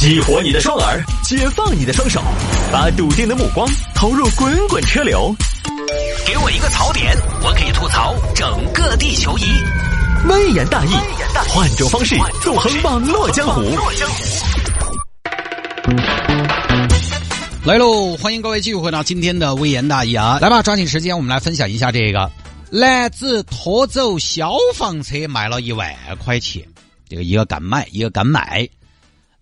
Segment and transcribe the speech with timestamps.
[0.00, 2.22] 激活你的双耳，解放你的双手，
[2.72, 5.30] 把笃定的目光投入滚滚车流。
[6.26, 9.42] 给我一个槽点，我可以吐槽整个地球仪。
[10.26, 10.88] 微言大义，
[11.50, 13.60] 换种方式纵横网络江湖。
[17.66, 18.16] 来喽！
[18.16, 20.38] 欢迎各位继续回到今天的微言大义啊！
[20.40, 22.32] 来吧，抓紧时间，我们来分享一下这个
[22.70, 25.94] 男子拖走消防车卖了一万
[26.24, 26.64] 块钱，
[27.06, 28.66] 这个一个敢买，一个敢卖。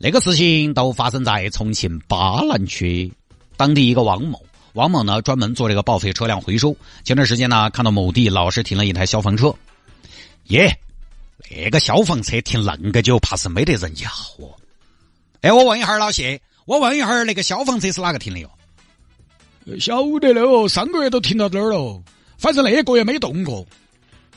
[0.00, 3.12] 那个事情都发生在重庆巴南区，
[3.56, 4.40] 当地一个王某，
[4.74, 6.77] 王某呢专门做这个报废车辆回收。
[7.02, 9.52] 前段时间呢，看到某地老是停了一台消防车，
[10.45, 10.78] 耶，
[11.50, 14.54] 那个消防车停恁个久，怕是没得人要哦。
[15.40, 18.48] 哎，我问一下老谢，我问一下那个消防车是哪个停的哟？
[19.80, 22.01] 晓得喽，上个月都停到这儿了，
[22.38, 23.66] 反正那个月没动过。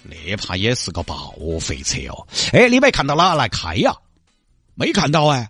[0.02, 2.28] 那怕也是个报废车哦。
[2.52, 3.96] 哎，你没看到哪来开呀？
[4.74, 5.48] 没看到哎。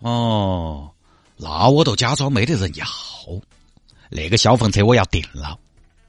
[0.00, 0.90] 哦，
[1.36, 2.84] 那我都假装没得人要。
[4.10, 5.58] 那个消防车我要定了。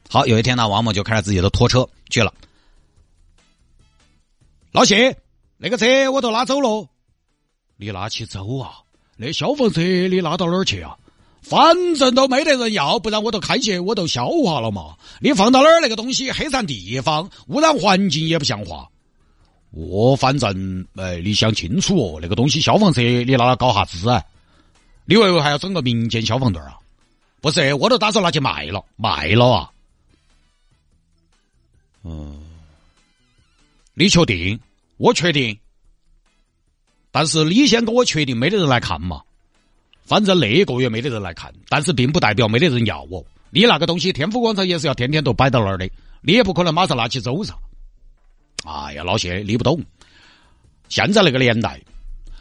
[0.09, 2.33] 好，有一天呢，王某就开着自己的拖车去了。
[4.71, 5.15] 老谢，
[5.57, 6.87] 那个车我都拉走了。
[7.77, 8.79] 你拉起走啊？
[9.17, 10.97] 那消防车你拉到哪儿去啊？
[11.41, 14.95] 反正都没得人要，不然我都开去，我都消化了嘛。
[15.19, 18.89] 你放到哪儿那个东西黑占地方，污染环境也不像话。
[19.71, 24.23] 我反正哎，你想清楚哦，那个东西消防车你拿来搞啥子啊？
[25.05, 26.77] 你以为还要整个民间消防队啊？
[27.41, 29.71] 不是，我都打算拿去卖了，卖了啊。
[32.03, 32.39] 嗯，
[33.93, 34.59] 你确定？
[34.97, 35.57] 我确定。
[37.11, 39.21] 但是你先给我确定没得人来看嘛？
[40.03, 43.23] 反正那一个月没得人来看，但是并不代表没得人要哦。
[43.49, 45.89] 你那个东西，天府广场也是要天天都摆到那儿的，
[46.21, 47.53] 你也不可能马上拿起走噻。
[48.65, 49.83] 哎呀，老谢，你不懂。
[50.89, 51.81] 现在那个年代，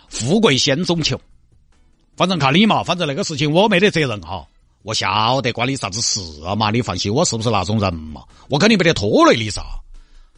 [0.08, 1.20] 富贵险中求。
[2.16, 4.46] 反正看你嘛，反正那个事情我没得责任哈。
[4.82, 6.70] 我晓得关你啥子事啊嘛？
[6.70, 8.22] 你放心，我是不是那种人嘛？
[8.48, 9.62] 我肯定没得拖累你噻。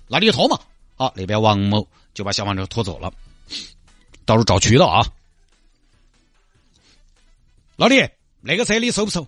[0.06, 0.58] 那你拖嘛。
[0.96, 3.12] 好，那边王某就把消防车拖走了，
[4.24, 5.06] 到时候照区了啊。
[7.76, 8.08] 老李，
[8.40, 9.26] 那个车你收不收？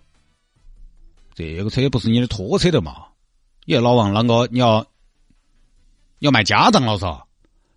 [1.34, 3.06] 这个车不是你的拖车的嘛？
[3.66, 4.86] 耶，老王，啷个你要？
[6.24, 7.22] 要卖家当了嗦？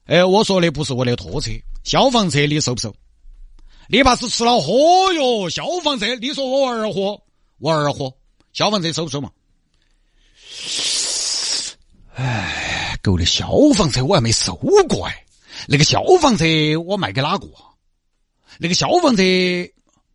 [0.06, 1.52] 哎，我说的不是我的拖车，
[1.84, 2.96] 消防车你收不收？
[3.90, 5.50] 你怕是吃了喝哟？
[5.50, 7.22] 消防车，你说我二货，
[7.58, 8.16] 我二货，
[8.54, 9.30] 消防车收不收嘛？
[12.16, 15.26] 哎，狗的消防车我还没收过哎，
[15.68, 16.46] 那个消防车
[16.86, 17.50] 我卖给哪个？
[18.60, 19.22] 那个消防车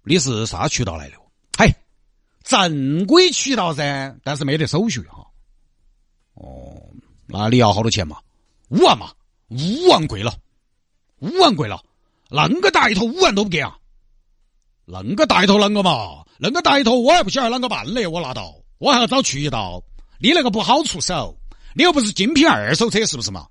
[0.05, 1.17] 你是啥渠道来的？
[1.59, 1.71] 嗨，
[2.45, 5.23] 正规渠道噻，但是没得手续哈。
[6.33, 6.81] 哦。
[7.35, 8.19] 那你要好多钱嘛？
[8.69, 9.11] 五万嘛？
[9.49, 10.35] 五万贵了，
[11.21, 11.81] 五万贵了，
[12.29, 13.79] 恁个大一坨五万都不给啊？
[14.87, 16.25] 恁个大一坨啷个嘛？
[16.39, 18.07] 恁个大一坨我还不晓得啷个办嘞？
[18.07, 19.83] 我拿到，我还要找渠道，
[20.19, 21.35] 你那个不好出手，
[21.75, 23.47] 你又不是精品二手车，是不是嘛？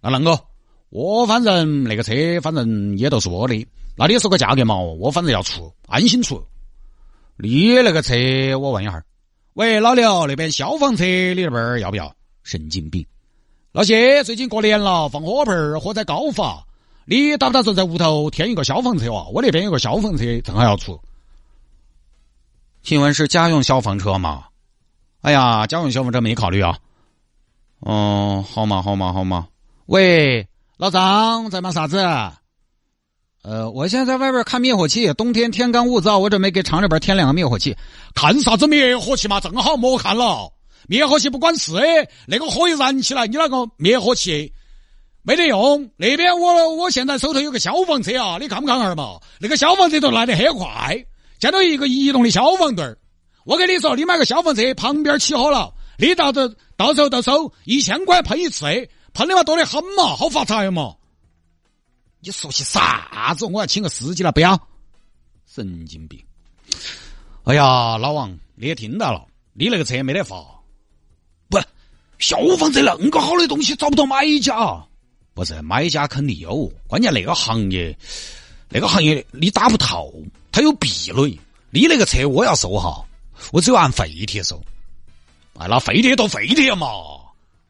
[0.00, 0.44] 那啷个？
[0.88, 3.64] 我反正那个车反正也都是我的，
[3.96, 4.76] 那你说个价格嘛？
[4.76, 6.44] 我反正要出，安心出。
[7.36, 8.16] 你那个车
[8.58, 9.04] 我问一下，
[9.52, 12.12] 喂，老刘那边消防车你那边要不要？
[12.48, 13.04] 神经病！
[13.72, 16.64] 老谢，最近过年了，放火盆儿火灾高发，
[17.04, 19.26] 你打不打算在屋头添一个消防车哇？
[19.34, 20.98] 我那边有个消防车，正好要出。
[22.82, 24.46] 请问是家用消防车吗？
[25.20, 26.78] 哎呀，家用消防车没考虑啊。
[27.80, 29.48] 哦，好嘛，好嘛，好嘛。
[29.84, 30.48] 喂，
[30.78, 31.98] 老张，在忙啥子？
[33.42, 37.76] 呃，我现在在外边看灭火器，冬天天干物燥，我准备给厂里边添两个灭火器。
[38.14, 39.38] 看啥子灭火器嘛？
[39.38, 40.50] 正好莫看了。
[40.88, 41.72] 灭火器不管事，
[42.26, 44.52] 那个火一燃起来，你那个灭火器
[45.22, 45.88] 没得用。
[45.96, 49.20] 那边我我现在手头有个消防车啊，你看不看哈儿嘛？
[49.38, 51.04] 那个消防车都来得很快，
[51.38, 52.98] 见到一个移动的消防队儿
[53.44, 58.64] 我跟你说，你买个消防车旁边起火了，你到时到时候到收一千块喷一次，
[59.12, 60.94] 喷的嘛多得很嘛，好发财嘛。
[62.20, 63.44] 你说些啥子？
[63.44, 64.58] 我要请个司机了，不要？
[65.46, 66.18] 神经病！
[67.44, 70.36] 哎呀，老王，你也听到了，你那个车没得法。
[72.18, 74.84] 消防车恁个好的东西找不到买家，
[75.34, 77.96] 不是买家肯定有，关键那个行业，
[78.68, 80.12] 那个行业你打不透，
[80.50, 81.38] 它有壁垒。
[81.70, 83.04] 你那个车我要收哈，
[83.52, 84.60] 我只有按废铁收。
[85.58, 86.88] 哎，那废铁都废铁嘛，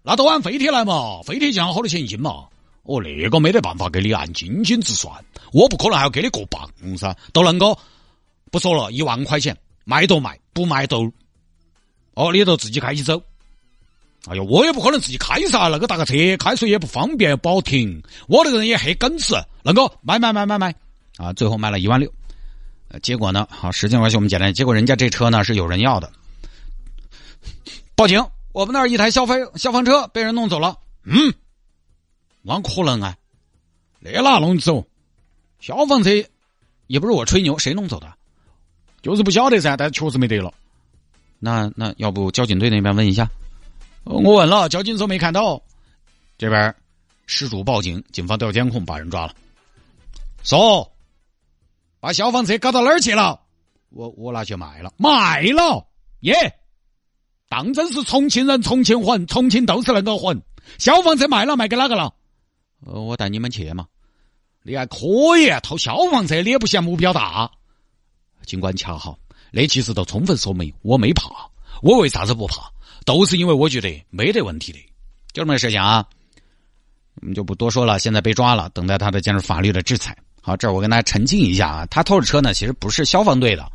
[0.03, 2.47] 那都按废铁来嘛，废铁价好多钱一斤嘛。
[2.85, 5.13] 哦，那个没得办法给你按斤斤计算，
[5.53, 6.67] 我不可能还要给你过磅
[6.97, 7.15] 噻。
[7.33, 7.79] 都恁个
[8.51, 9.55] 不说了，一万块钱
[9.85, 11.13] 卖都卖，不卖都，
[12.15, 13.21] 哦，你都自己开起走。
[14.29, 18.03] 哎呀，我也不可能自己开噻，那个大个车开出也不方便，不好停。
[18.27, 20.75] 我那个人也很耿直，那个买买买买买，
[21.17, 22.13] 啊，最后卖了一万六。
[23.03, 26.13] 结果呢，好，时间关系我们简单，结果人家这车呢是有人要的，
[27.95, 28.23] 报警，
[28.53, 30.77] 我们那儿一台消防消防车被人弄走了。
[31.05, 31.33] 嗯，
[32.45, 33.17] 啷可能啊？
[34.01, 34.87] 那哪弄走？
[35.61, 36.11] 消防车
[36.87, 38.13] 也不是我吹牛，谁弄走的？
[39.01, 40.53] 就是不晓得噻，但确实没得了。
[41.39, 43.29] 那那要不交警队那边问一下？
[44.09, 45.63] 我问了，交警说没看到。
[46.39, 46.75] 这边
[47.27, 49.35] 失主报警，警方调监控，把人抓了。
[50.43, 50.91] 说，
[52.01, 53.39] 把消防车搞到哪儿去了？
[53.91, 55.87] 我我拿去卖了，卖了
[56.21, 56.35] 耶！
[57.49, 60.41] 当真是重庆人，重庆魂，重庆都是那个魂。
[60.79, 62.15] 消防车卖了，卖给哪个了？
[62.87, 63.87] 呃，我带你们去嘛。
[64.63, 64.99] 你还可
[65.39, 67.51] 以偷消防车，你也不嫌目标大。
[68.47, 69.19] 警官恰好，
[69.51, 71.31] 那其实都充分说明我没怕。
[71.83, 72.71] 我为啥子不怕？
[73.09, 74.79] 都是因为我觉得没得问题的，
[75.33, 76.05] 就这么个事情啊。
[77.23, 80.15] 我们就不多说了，现在被抓了，等待他的将是法律的制裁。
[80.43, 83.67] 好，这儿我跟大家澄清一下啊，他偷的车呢，其实不是消防队的。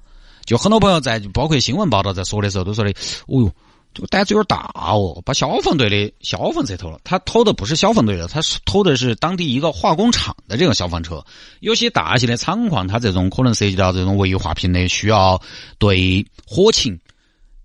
[0.46, 2.92] 就很多朋友在包括新闻报道在说的时候，都说的，
[3.26, 3.52] 哦哟，
[3.92, 7.00] 这个胆子有点大哦，把消防队的消防车偷了。
[7.04, 11.26] 他偷的不是消防队的，他是偷的是当地一个化工厂的这个消防车。
[11.60, 15.42] 有些大型的厂矿，它这种可能涉及到这种危化品的，需要
[15.80, 17.00] 对火情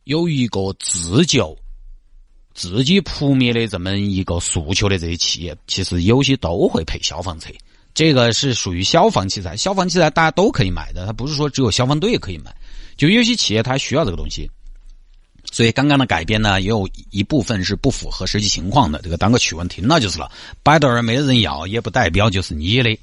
[0.08, 1.56] 有一个自救。
[2.54, 7.50] 自己扑灭的这么一个诉求的这些企业，其实有些都会配消防车。
[7.94, 12.52] 这个是属于消防器材，消防器材大家都可以买的，它不是说只有消防队可以买。
[12.96, 14.50] 就有些企业它需要这个东西，
[15.52, 19.00] 所以刚刚的改编呢，也有一部分是不符合实际情况的。
[19.02, 20.28] 这个当个趣闻听了就是了，
[20.62, 22.98] 摆到那儿没人要，也不代表就是你的。